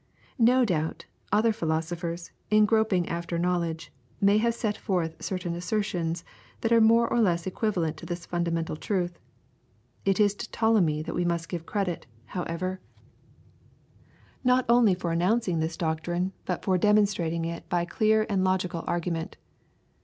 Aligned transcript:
No 0.39 0.65
doubt, 0.65 1.05
other 1.31 1.53
philosophers, 1.53 2.31
in 2.49 2.65
groping 2.65 3.07
after 3.07 3.37
knowledge, 3.37 3.93
may 4.19 4.39
have 4.39 4.55
set 4.55 4.75
forth 4.75 5.21
certain 5.21 5.53
assertions 5.53 6.23
that 6.61 6.71
are 6.71 6.81
more 6.81 7.07
or 7.07 7.21
less 7.21 7.45
equivalent 7.45 7.97
to 7.97 8.07
this 8.07 8.25
fundamental 8.25 8.75
truth. 8.75 9.19
It 10.03 10.19
is 10.19 10.33
to 10.33 10.49
Ptolemy 10.49 11.03
we 11.03 11.23
must 11.23 11.49
give 11.49 11.67
credit, 11.67 12.07
however, 12.25 12.79
not 14.43 14.65
only 14.67 14.95
for 14.95 15.11
announcing 15.11 15.59
this 15.59 15.77
doctrine, 15.77 16.33
but 16.45 16.65
for 16.65 16.79
demonstrating 16.79 17.45
it 17.45 17.69
by 17.69 17.85
clear 17.85 18.25
and 18.27 18.43
logical 18.43 18.83
argument. 18.87 19.37